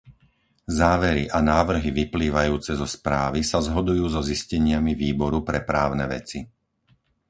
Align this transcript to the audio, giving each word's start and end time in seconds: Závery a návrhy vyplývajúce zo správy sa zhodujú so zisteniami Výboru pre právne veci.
Závery 0.79 1.23
a 1.29 1.39
návrhy 1.53 1.89
vyplývajúce 2.01 2.71
zo 2.81 2.87
správy 2.95 3.39
sa 3.51 3.59
zhodujú 3.67 4.05
so 4.15 4.21
zisteniami 4.31 4.91
Výboru 5.03 5.39
pre 5.49 5.59
právne 5.69 6.05
veci. 6.15 6.39